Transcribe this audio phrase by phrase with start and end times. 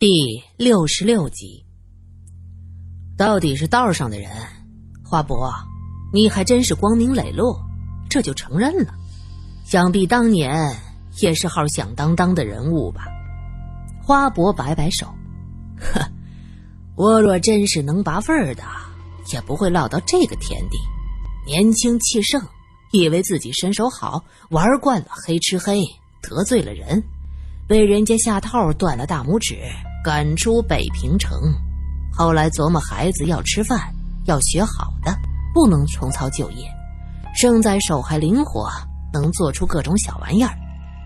[0.00, 1.66] 第六十六集，
[3.16, 4.30] 到底是道上的人，
[5.02, 5.52] 花伯，
[6.12, 7.60] 你还真是光明磊落，
[8.08, 8.94] 这就承认了。
[9.64, 10.72] 想必当年
[11.20, 13.08] 也是号响当当的人物吧？
[14.00, 15.12] 花伯摆摆手，
[15.80, 16.00] 呵，
[16.94, 18.62] 我若真是能拔份儿的，
[19.32, 20.78] 也不会落到这个田地。
[21.44, 22.40] 年轻气盛，
[22.92, 25.82] 以为自己身手好，玩惯了黑吃黑，
[26.22, 27.02] 得罪了人，
[27.66, 29.58] 被人家下套断了大拇指。
[30.08, 31.38] 赶出北平城，
[32.10, 33.78] 后来琢磨孩子要吃饭，
[34.24, 35.14] 要学好的，
[35.52, 36.66] 不能重操旧业。
[37.34, 38.70] 胜在手还灵活，
[39.12, 40.56] 能做出各种小玩意儿，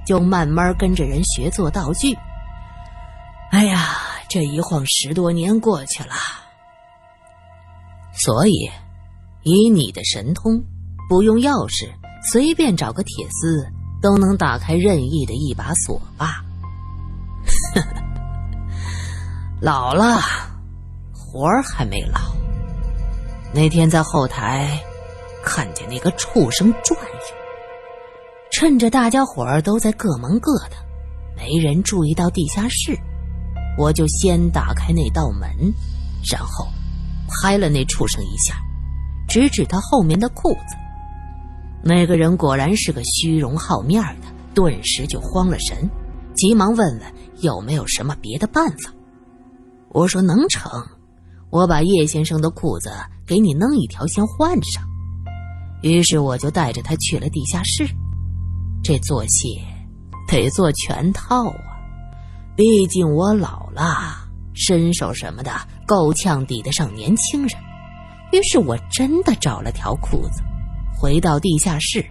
[0.07, 2.17] 就慢慢跟着人学做道具。
[3.51, 3.89] 哎呀，
[4.29, 6.15] 这一晃十多年过去了，
[8.15, 8.71] 所以
[9.43, 10.63] 以你的神通，
[11.09, 11.91] 不用钥匙，
[12.31, 13.67] 随便找个铁丝
[14.01, 16.45] 都能打开任意的一把锁吧。
[19.65, 20.19] 老了，
[21.15, 22.19] 活儿还没老。
[23.55, 24.77] 那天在后台
[25.45, 27.21] 看见那个畜生转悠，
[28.51, 30.75] 趁着大家伙儿都在各忙各的，
[31.37, 32.99] 没人注意到地下室，
[33.79, 35.49] 我就先打开那道门，
[36.29, 36.67] 然后
[37.29, 38.57] 拍了那畜生一下，
[39.29, 40.75] 指指他后面的裤子。
[41.85, 45.89] 那个人果然是个虚荣好面的，顿时就慌了神，
[46.35, 48.93] 急忙问问有没有什么别的办法。
[49.95, 50.71] 我说能成，
[51.51, 52.91] 我把叶先生的裤子
[53.27, 54.83] 给你弄一条，先换上。
[55.83, 57.87] 于是我就带着他去了地下室。
[58.83, 59.61] 这做戏
[60.27, 61.77] 得做全套啊，
[62.57, 65.53] 毕竟我老了，身手什么的
[65.87, 67.51] 够呛抵得上年轻人。
[68.33, 70.43] 于是我真的找了条裤子，
[70.99, 72.03] 回到地下室，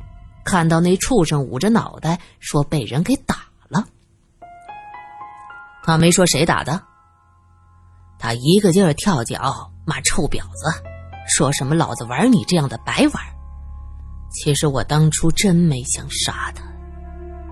[0.44, 3.38] 看到那畜生捂着脑袋说被人给打
[3.68, 3.84] 了。
[5.84, 6.91] 他没说谁打的。
[8.22, 10.72] 他一个劲儿跳脚骂臭婊子，
[11.28, 13.24] 说什么老子玩你这样的白玩。
[14.30, 16.64] 其实我当初真没想杀他，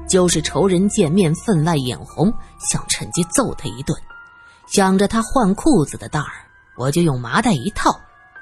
[0.08, 4.00] 就是仇人见面分外眼红，想趁机揍他一顿。
[4.68, 6.46] 想着他换裤子的当儿，
[6.78, 7.92] 我就用麻袋一套，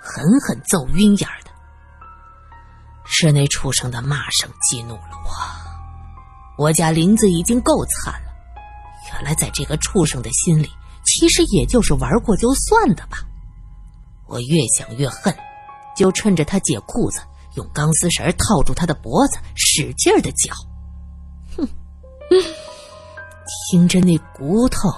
[0.01, 1.51] 狠狠揍晕眼儿的。
[3.05, 6.61] 是那畜生的骂声激怒了我。
[6.61, 8.33] 我家林子已经够惨了，
[9.13, 10.69] 原来在这个畜生的心里。
[11.07, 13.19] 其实也就是玩过就算的吧。
[14.28, 15.34] 我越想越恨，
[15.95, 17.22] 就趁着他解裤子，
[17.56, 20.53] 用钢丝绳套住他的脖子，使劲的绞。
[21.56, 21.66] 哼，
[23.72, 24.90] 听着那骨头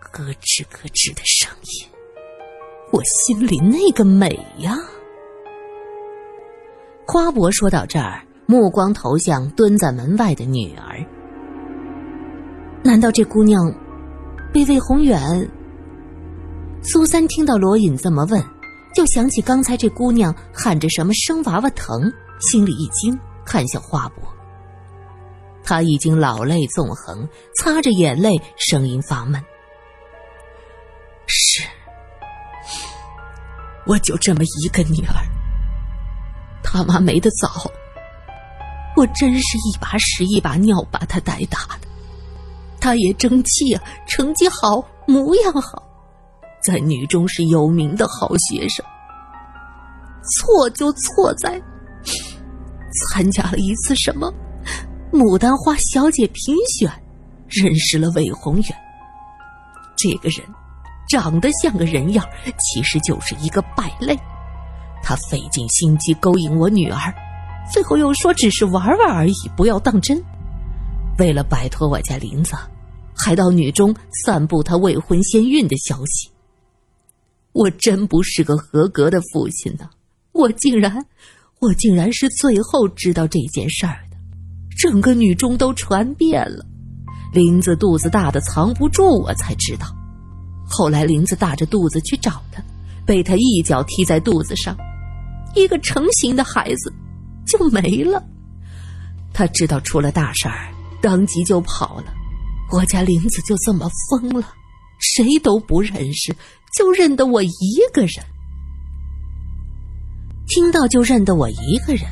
[0.00, 1.86] 咯吱咯吱的声音，
[2.90, 4.28] 我心里那个美
[4.58, 4.74] 呀！
[7.06, 11.04] 花伯说到这儿，目光投向蹲在门外的女儿。
[12.82, 13.70] 难道这姑娘？
[14.54, 15.50] 被魏宏远，
[16.80, 18.40] 苏三听到罗隐这么问，
[18.94, 22.00] 就想起刚才这姑娘喊着什么生娃娃疼，
[22.38, 24.22] 心里一惊，看向花伯。
[25.64, 27.28] 他已经老泪纵横，
[27.58, 29.42] 擦着眼泪，声音发闷
[31.26, 31.64] ：“是，
[33.86, 35.16] 我就这么一个女儿，
[36.62, 37.68] 他妈没得早，
[38.94, 41.88] 我真是一把屎一把尿把她带大的。”
[42.84, 45.82] 他也争气啊，成绩好，模样好，
[46.62, 48.84] 在女中是有名的好学生。
[50.36, 51.58] 错就错在。
[53.08, 54.30] 参加了一次什么
[55.10, 56.92] 牡丹花小姐评选，
[57.48, 58.64] 认识了魏宏远。
[59.96, 60.46] 这个人
[61.08, 62.22] 长得像个人样，
[62.58, 64.14] 其实就是一个败类。
[65.02, 67.14] 他费尽心机勾引我女儿，
[67.72, 70.22] 最后又说只是玩玩而已，不要当真。
[71.18, 72.54] 为了摆脱我家林子。
[73.14, 73.94] 还到女中
[74.24, 76.28] 散布他未婚先孕的消息，
[77.52, 79.88] 我真不是个合格的父亲呐！
[80.32, 81.06] 我竟然，
[81.60, 84.16] 我竟然是最后知道这件事儿的，
[84.76, 86.66] 整个女中都传遍了。
[87.32, 89.86] 林子肚子大的藏不住，我才知道。
[90.66, 92.62] 后来林子大着肚子去找他，
[93.06, 94.76] 被他一脚踢在肚子上，
[95.54, 96.92] 一个成型的孩子
[97.46, 98.22] 就没了。
[99.32, 102.12] 他知道出了大事儿，当即就跑了。
[102.74, 104.48] 我家林子就这么疯了，
[104.98, 106.34] 谁都不认识，
[106.76, 108.24] 就认得我一个人。
[110.48, 112.04] 听到就认得我一个人，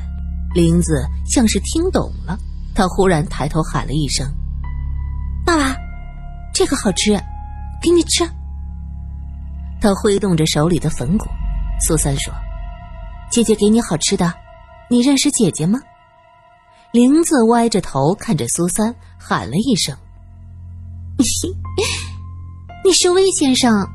[0.55, 2.39] 林子像是听懂了，
[2.77, 4.25] 他忽然抬头喊了一声
[5.45, 5.77] ：“爸爸，
[6.55, 7.21] 这个好吃，
[7.83, 8.25] 给你吃。”
[9.83, 11.27] 他挥动着手里的粉果。
[11.81, 12.33] 苏三说
[13.33, 14.33] ：“姐姐给你好吃的，
[14.89, 15.81] 你认识姐姐吗？”
[16.93, 19.97] 林子歪着头看着苏三，喊了一声。
[22.85, 23.87] 你是 魏先生。”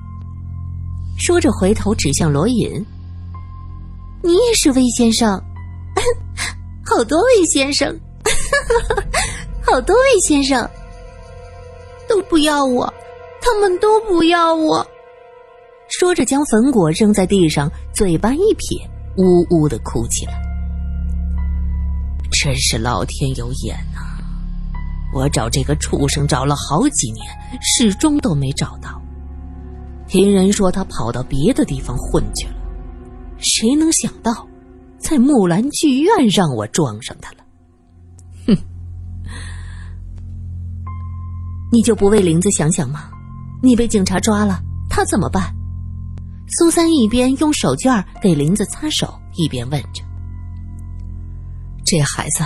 [1.18, 2.86] 说着回头指向罗隐
[4.24, 5.42] ：“你也是魏先生，
[6.86, 8.00] 好多魏先生，
[9.66, 10.70] 好多魏先生，
[12.08, 12.94] 都不要我，
[13.42, 14.86] 他们都不要我。”
[16.00, 18.78] 说着将粉果扔在地上，嘴巴一撇，
[19.18, 20.34] 呜呜的哭起来。
[22.32, 24.17] 真是老天有眼呐！
[25.18, 27.26] 我找这个畜生找了好几年，
[27.60, 29.02] 始终都没找到。
[30.08, 32.54] 听人说他跑到别的地方混去了，
[33.40, 34.48] 谁能想到，
[35.00, 37.38] 在木兰剧院让我撞上他了？
[38.46, 38.56] 哼！
[41.72, 43.10] 你就不为林子想想吗？
[43.62, 45.54] 你被警察抓了，他怎么办？
[46.48, 50.04] 苏三一边用手绢给林子擦手，一边问着。
[51.86, 52.44] 这孩子，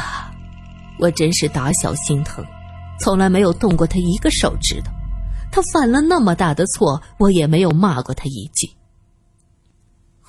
[0.97, 2.43] 我真是打小心疼，
[3.01, 4.91] 从来没有动过他一个手指头。
[5.51, 8.69] 他犯了那么大的错，我也没有骂过他一句。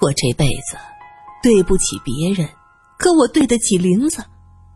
[0.00, 0.76] 我这辈子
[1.42, 2.48] 对不起别人，
[2.98, 4.24] 可我对得起林子，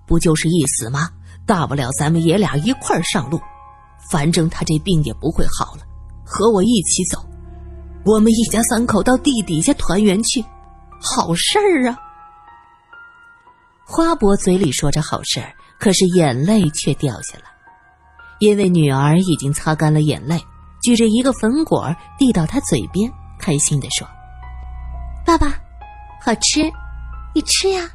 [0.07, 1.11] 不就是一死吗？
[1.45, 3.41] 大不了咱们爷俩一块儿上路，
[4.11, 5.83] 反正他这病也不会好了，
[6.25, 7.25] 和我一起走，
[8.05, 10.45] 我们一家三口到地底下团圆去，
[11.01, 11.99] 好事儿啊！
[13.85, 17.45] 花伯嘴里说着好事儿，可是眼泪却掉下来，
[18.39, 20.41] 因为女儿已经擦干了眼泪，
[20.83, 24.07] 举着一个粉果递到他嘴边，开心地说
[25.25, 25.55] ：“爸爸，
[26.21, 26.71] 好吃，
[27.35, 27.89] 你吃呀。”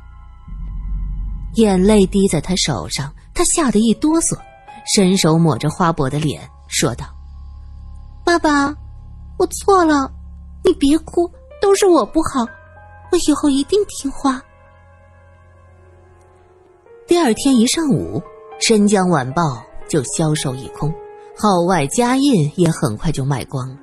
[1.56, 4.38] 眼泪滴在他手上，他吓得一哆嗦，
[4.96, 7.06] 伸手抹着花伯的脸，说道
[8.26, 8.74] ：“爸爸，
[9.38, 10.12] 我错了，
[10.64, 11.30] 你别哭，
[11.62, 12.42] 都是我不好，
[13.12, 14.42] 我以后一定听话。”
[17.06, 18.22] 第二天一上午，
[18.66, 19.42] 《申江晚报》
[19.92, 20.90] 就销售一空，
[21.38, 23.76] 号外加印也很快就卖光了。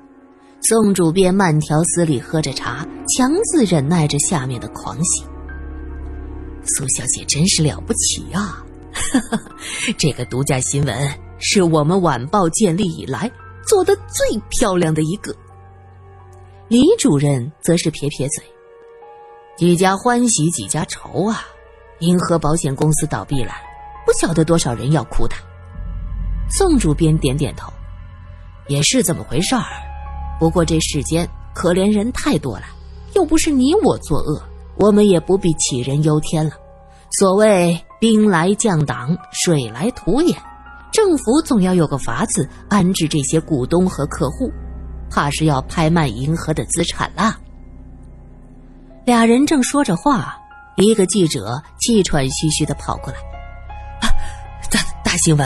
[0.61, 2.85] 宋主编慢条斯理喝着茶，
[3.15, 5.23] 强自忍耐着下面的狂喜。
[6.65, 8.65] 苏小姐真是了不起啊！
[9.97, 13.31] 这个独家新闻是我们晚报建立以来
[13.65, 15.33] 做的最漂亮的一个。
[16.67, 18.43] 李主任则是撇撇嘴
[19.57, 21.45] ：“几家欢喜几家愁啊。”
[21.99, 23.53] 银河保险公司倒闭了，
[24.05, 25.35] 不晓得多少人要哭的。
[26.49, 27.71] 宋主编点点头，
[28.67, 29.63] 也是这么回事儿。
[30.39, 32.65] 不过这世间可怜人太多了，
[33.13, 34.41] 又不是你我作恶，
[34.77, 36.51] 我们也不必杞人忧天了。
[37.11, 40.37] 所谓兵来将挡，水来土掩，
[40.91, 44.51] 政府总要有个法子安置这些股东和客户，
[45.09, 47.37] 怕是要拍卖银河的资产了。
[49.05, 50.35] 俩人正说着话。
[50.81, 53.19] 一个记者气喘吁吁的跑过来，
[53.99, 54.07] 啊
[54.71, 55.45] 大大新闻，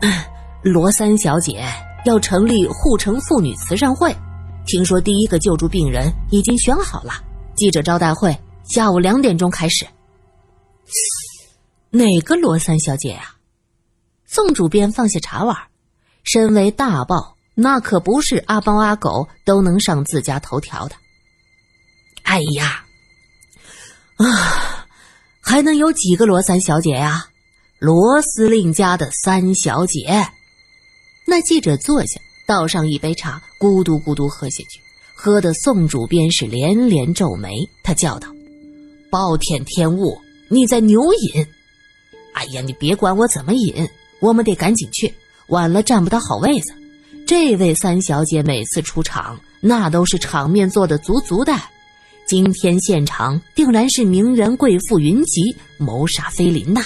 [0.62, 1.64] 罗三小姐
[2.04, 4.14] 要成立护城妇女慈善会，
[4.66, 7.14] 听说第一个救助病人已经选好了，
[7.54, 9.86] 记者招待会下午两点钟开始。
[11.90, 13.34] 哪个罗三小姐呀？
[14.26, 15.56] 宋主编放下茶碗，
[16.22, 20.94] 身为大报，那可不是阿猫阿狗都能上自家头条的。
[22.22, 22.84] 哎呀！
[24.16, 24.86] 啊，
[25.40, 27.26] 还能有几个罗三小姐呀？
[27.80, 30.28] 罗司令家的三小姐。
[31.24, 34.82] 那记者坐下，倒上一杯茶，咕嘟咕嘟喝下去，
[35.14, 37.54] 喝的宋主编是连连皱眉。
[37.82, 38.28] 他叫道
[39.10, 40.18] ：“暴殄天物，
[40.50, 41.46] 你在牛饮！
[42.34, 43.88] 哎呀，你别管我怎么饮，
[44.20, 45.10] 我们得赶紧去，
[45.46, 46.74] 晚了占不到好位子。
[47.26, 51.54] 这位三小姐每次出场，那都是场面做的足足的。”
[52.28, 56.84] 今天现场定然是名媛贵妇云集，谋杀菲林娜！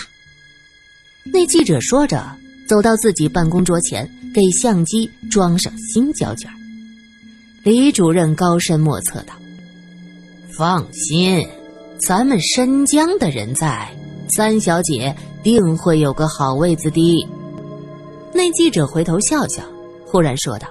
[1.33, 2.25] 那记者说着，
[2.69, 6.51] 走到自己办公桌前，给相机装上新胶卷。
[7.63, 9.35] 李主任高深莫测道
[10.57, 11.47] ：“放心，
[11.99, 13.89] 咱们申江的人在，
[14.37, 17.29] 三小姐定会有个好位子的。”
[18.35, 19.63] 那记者回头笑笑，
[20.07, 20.69] 忽然说道：“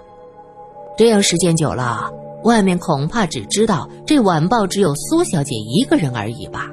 [0.98, 2.12] 这样时间久了。”
[2.44, 6.70] 外面恐怕只知道这晚报只有苏小姐一个人而已吧。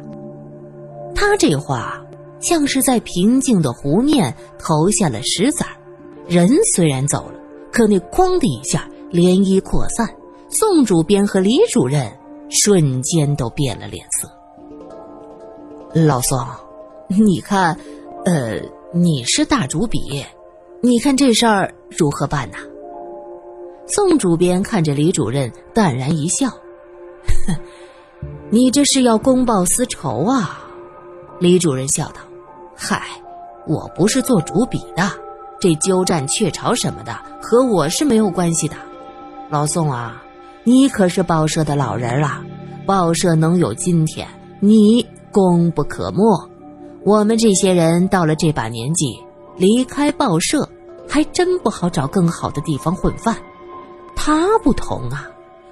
[1.15, 2.05] 他这话
[2.41, 5.71] 像是在平静的湖面投下了石子儿，
[6.29, 7.35] 人虽然走了，
[7.71, 10.09] 可那哐的一下涟漪扩散，
[10.49, 12.11] 宋主编和李主任
[12.49, 14.31] 瞬间都变了脸色。
[15.93, 16.39] 老宋，
[17.09, 17.77] 你看，
[18.25, 18.61] 呃，
[18.95, 20.25] 你是大主笔，
[20.81, 22.57] 你看这事儿如何办呢？
[23.89, 26.49] 宋主编看着李主任，淡然一笑
[27.47, 27.57] ：“哼
[28.51, 30.65] 你这是要公报私仇啊？”
[31.41, 32.21] 李主任笑道
[32.83, 33.03] ：“嗨，
[33.67, 35.03] 我不是做主笔的，
[35.61, 38.75] 这鸠占鹊巢什么的和我是没有关系的。
[39.51, 40.23] 老宋啊，
[40.65, 42.41] 你可是报社的老人了，
[42.87, 44.27] 报社能有今天，
[44.61, 46.49] 你功不可没。
[47.05, 49.15] 我们这些人到了这把年纪，
[49.59, 50.67] 离开报社，
[51.07, 53.37] 还真不好找更好的地方混饭。
[54.17, 55.29] 他不同啊，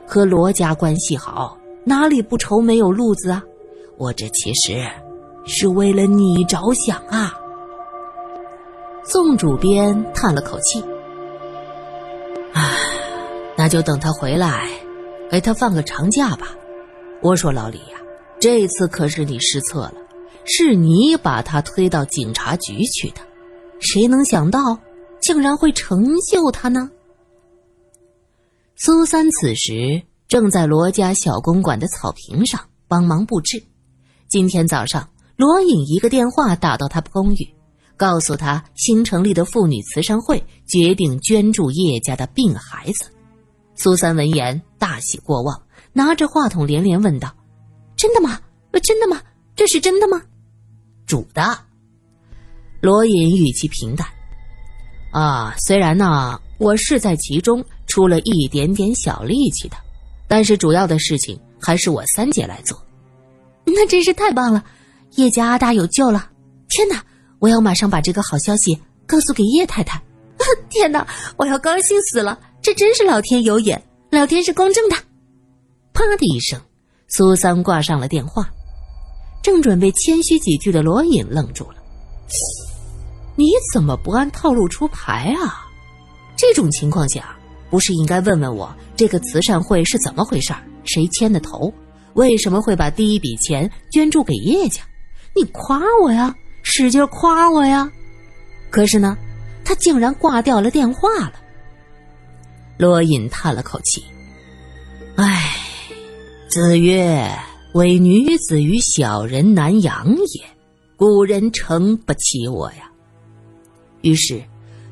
[0.07, 3.43] 和罗家关系好，哪里不愁没有路子啊？
[3.97, 4.87] 我这其实
[5.49, 7.35] 是为了你着想啊。
[9.03, 10.85] 宋主编叹了口气
[12.53, 12.77] ：“唉，
[13.57, 14.69] 那就等他回来，
[15.31, 16.55] 给他放个长假吧。”
[17.23, 17.99] 我说：“老李呀，
[18.39, 19.95] 这次可是你失策了，
[20.45, 23.21] 是你把他推到警察局去的，
[23.81, 24.79] 谁能想到
[25.21, 26.91] 竟然会成就他呢？”
[28.77, 33.61] 苏三此时正在罗家小公馆的草坪上帮忙布置。
[34.29, 37.49] 今天早上，罗隐一个电话打到他公寓。
[37.97, 43.09] 告诉他，新成立的妇女慈善会决定捐助叶家的病孩子。
[43.77, 47.33] 苏三闻言大喜过望，拿着话筒连连问道
[47.97, 48.41] ：“真的吗？
[48.83, 49.23] 真的吗？
[49.55, 50.21] 这是真的吗
[51.07, 51.57] ？”“主的。”
[52.83, 54.09] 罗隐语气平淡。
[55.13, 59.77] “啊，虽然呢，我是在其中出了一点点小力气的，
[60.27, 62.77] 但是主要的事情还是我三姐来做。
[63.65, 64.65] 那真是太棒了，
[65.17, 66.31] 叶家阿大有救了！
[66.69, 67.03] 天哪！”
[67.41, 70.03] 我要马上把这个好消息告诉给叶太太。
[70.69, 72.39] 天哪，我要高兴死了！
[72.61, 74.97] 这真是老天有眼，老天是公正的。
[75.93, 76.61] 啪的一声，
[77.09, 78.49] 苏三挂上了电话。
[79.43, 81.77] 正准备谦虚几句的罗隐愣住了
[83.37, 85.65] ：“你怎么不按套路出牌啊？
[86.37, 87.37] 这种情况下，
[87.71, 90.53] 不是应该问问我这个慈善会是怎么回事？
[90.85, 91.73] 谁牵的头？
[92.15, 94.83] 为什么会把第一笔钱捐助给叶家？
[95.39, 97.91] 你夸我呀！”使劲夸我呀！
[98.71, 99.17] 可是呢，
[99.65, 101.33] 他竟然挂掉了电话了。
[102.77, 104.05] 罗隐叹了口气
[105.17, 105.57] ：“唉，
[106.51, 107.35] 子曰
[107.73, 110.45] ：‘为女子与小人难养也。’
[110.97, 112.91] 古人诚不起我呀。”
[114.03, 114.43] 于是，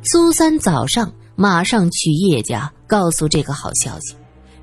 [0.02, 4.14] 苏三早上马上去叶家告诉这个好消息，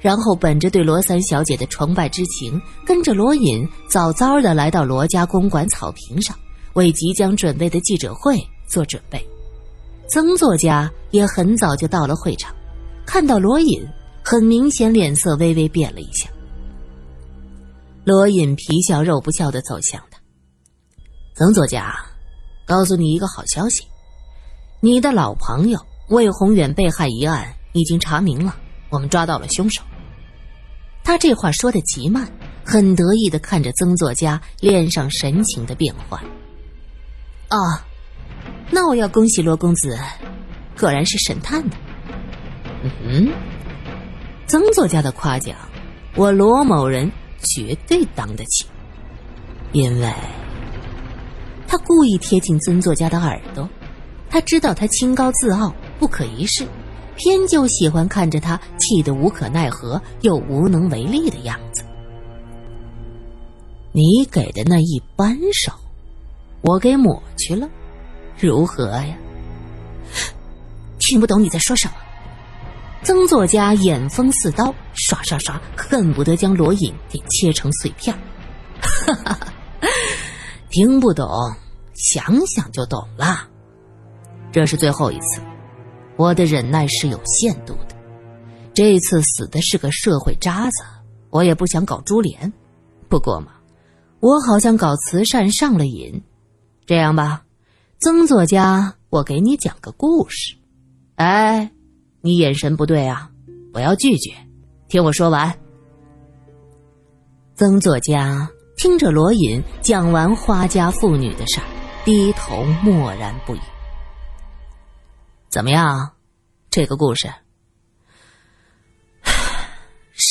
[0.03, 6.37] 然后本着对罗三小姐的崇拜之情，跟着罗隐早早的来到罗家公馆草坪上。
[6.73, 8.35] 为即将准备的记者会
[8.67, 9.23] 做准备，
[10.09, 12.53] 曾作家也很早就到了会场，
[13.05, 13.79] 看到罗隐，
[14.25, 16.27] 很明显脸色微微变了一下。
[18.03, 20.19] 罗隐皮笑肉不笑的走向他，
[21.35, 21.95] 曾作家，
[22.65, 23.83] 告诉你一个好消息，
[24.81, 25.79] 你的老朋友
[26.09, 28.55] 魏宏远被害一案已经查明了，
[28.89, 29.81] 我们抓到了凶手。
[31.03, 32.27] 他这话说的极慢，
[32.63, 36.21] 很得意的看着曾作家脸上神情的变换。
[37.49, 37.57] 哦，
[38.71, 39.97] 那我要恭喜罗公子，
[40.79, 41.75] 果然是神探的。
[42.83, 43.31] 嗯哼，
[44.47, 45.55] 曾作家的夸奖，
[46.15, 48.65] 我罗某人绝对当得起，
[49.71, 50.13] 因为
[51.67, 53.69] 他故意贴近曾作家的耳朵，
[54.29, 56.65] 他知道他清高自傲，不可一世，
[57.15, 61.83] 偏就喜欢看着他气得无可奈何又无能为力的样子。
[63.93, 65.71] 你给的那一扳手。
[66.61, 67.67] 我给抹去了，
[68.39, 69.17] 如何呀？
[70.97, 71.93] 听不懂你在说什么。
[73.03, 78.17] 曾作家眼风似刀，刷刷刷，恨不得将罗隐给切成碎片。
[78.79, 79.37] 哈哈，
[80.69, 81.27] 听不懂，
[81.95, 83.45] 想想就懂了。
[84.49, 85.41] 这是最后一次，
[86.15, 87.92] 我的忍耐是有限度的。
[88.73, 90.83] 这次死的是个社会渣子，
[91.29, 92.51] 我也不想搞株连。
[93.07, 93.51] 不过嘛，
[94.19, 96.23] 我好像搞慈善上了瘾。
[96.85, 97.45] 这样吧，
[97.99, 100.55] 曾作家，我给你讲个故事。
[101.15, 101.71] 哎，
[102.21, 103.29] 你眼神不对啊！
[103.73, 104.33] 我要拒绝，
[104.87, 105.55] 听我说完。
[107.55, 111.67] 曾作家听着罗隐讲完花家妇女的事儿，
[112.03, 113.59] 低头默然不语。
[115.51, 116.11] 怎么样，
[116.71, 117.31] 这个故事？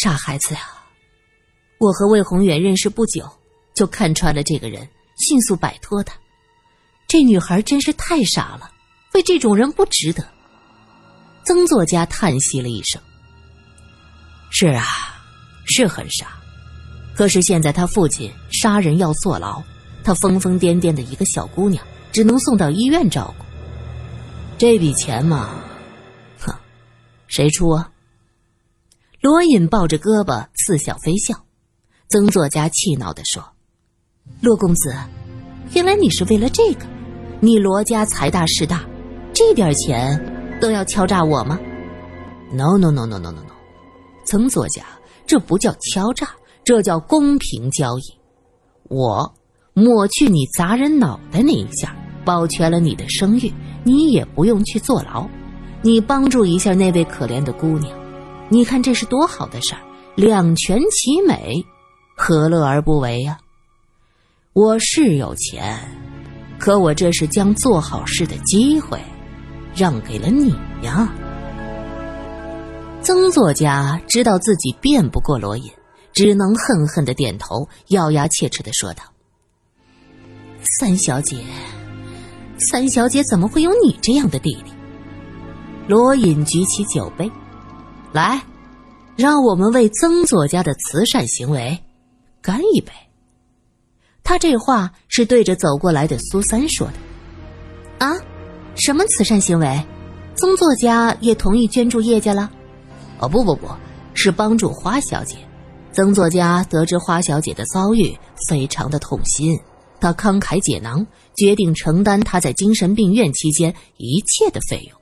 [0.02, 0.62] 傻孩子呀！
[1.78, 3.25] 我和魏宏远认识不久，
[3.73, 6.12] 就看穿了这个人，迅速摆脱他。
[7.06, 8.68] 这女孩真是太傻了，
[9.14, 10.26] 为这种人不值得。
[11.44, 13.00] 曾作家叹息了一声
[14.50, 14.85] ：“是啊，
[15.66, 16.32] 是很傻。
[17.14, 19.62] 可是现在他父亲杀人要坐牢，
[20.02, 23.44] 他疯疯癫癫的一个小姑娘只能送到医院照顾。
[24.59, 25.50] 这笔钱嘛，
[26.40, 26.52] 哼，
[27.28, 27.88] 谁出啊？”
[29.23, 31.33] 罗隐抱着胳膊似笑非笑。
[32.09, 33.41] 曾作家气恼的说
[34.43, 34.93] ：“罗公子，
[35.75, 36.85] 原来你是为了这个。”
[37.38, 38.85] 你罗家财大势大，
[39.33, 41.57] 这点钱都要敲诈我吗
[42.52, 43.55] ？No no no no no no no，
[44.25, 44.83] 曾作家，
[45.25, 46.29] 这不叫敲诈，
[46.64, 48.02] 这叫公平交易。
[48.88, 49.33] 我
[49.73, 55.29] 抹去你砸人脑袋那一下，保全了你的声誉，你也不用去坐牢。
[55.81, 57.97] 你帮助一下那位可怜的姑娘，
[58.52, 59.80] 你看这是多好的事儿，
[60.14, 61.64] 两全其美，
[62.14, 63.38] 何乐而不为呀？
[64.52, 65.80] 我是有钱，
[66.59, 69.00] 可我这是将做好事的机会
[69.75, 71.11] 让给了你呀。
[73.00, 75.73] 曾作家知道自己辩不过罗隐，
[76.12, 79.02] 只能恨恨的点头，咬牙切齿的说道
[80.78, 81.42] ：“三小姐，
[82.59, 84.71] 三小姐怎么会有你这样的弟弟？”
[85.88, 87.32] 罗隐举起酒杯，
[88.12, 88.42] 来，
[89.16, 91.78] 让我们为曾作家的慈善行为
[92.42, 92.92] 干一杯。
[94.23, 98.07] 他这话是对着走过来的苏三说的。
[98.07, 98.12] 啊，
[98.75, 99.83] 什么慈善行为？
[100.35, 102.50] 曾作家也同意捐助叶家了？
[103.19, 103.66] 哦，不不不，
[104.14, 105.37] 是帮助花小姐。
[105.92, 108.16] 曾作家得知花小姐的遭遇，
[108.49, 109.59] 非常的痛心，
[110.00, 115.01] 他慷慨解囊，决定承担她在精神病院期间一切的费用。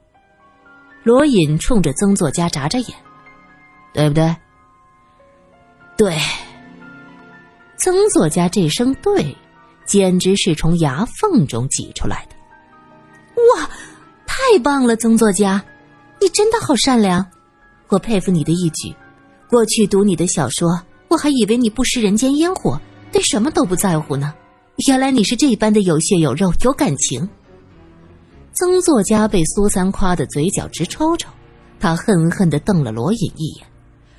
[1.03, 2.89] 罗隐冲着曾作家眨眨眼，
[3.93, 4.37] 对不对？
[5.97, 6.19] 对。
[7.77, 9.35] 曾作家这声“对”，
[9.87, 12.37] 简直是从牙缝中挤出来的。
[13.57, 13.71] 哇，
[14.27, 15.65] 太棒了，曾作家，
[16.21, 17.27] 你真的好善良，
[17.89, 18.95] 我佩服你的一举。
[19.49, 20.79] 过去读你的小说，
[21.09, 22.79] 我还以为你不食人间烟火，
[23.11, 24.35] 对什么都不在乎呢。
[24.87, 27.27] 原来你是这般的有血有肉，有感情。
[28.61, 31.31] 曾作家被苏三夸的嘴角直抽抽，
[31.81, 33.67] 他恨恨的瞪了罗隐一眼，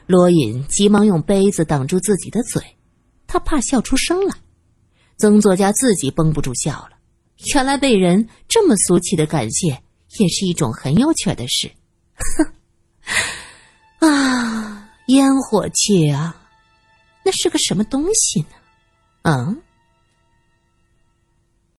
[0.07, 2.59] 罗隐急忙用杯子挡住自己的嘴。
[3.27, 4.35] 他怕笑出声来，
[5.19, 6.93] 曾作家自己绷不住笑了。
[7.53, 9.83] 原来被人这么俗气的感谢，
[10.17, 11.71] 也是一种很有趣的事。
[13.99, 16.35] 哼， 啊，烟火气啊，
[17.23, 18.47] 那是个什么东西呢？
[19.21, 19.61] 嗯。